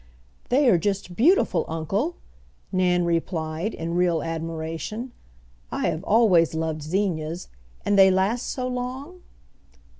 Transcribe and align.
"They 0.49 0.67
are 0.67 0.79
just 0.79 1.15
beautiful, 1.15 1.63
uncle," 1.67 2.15
Nan 2.71 3.05
replied, 3.05 3.75
in 3.75 3.93
real 3.93 4.23
admiration. 4.23 5.11
"I 5.71 5.89
have 5.89 6.03
always 6.05 6.55
loved 6.55 6.81
zinnias. 6.81 7.49
And 7.85 7.99
they 7.99 8.09
last 8.09 8.47
so 8.47 8.67
long?" 8.67 9.21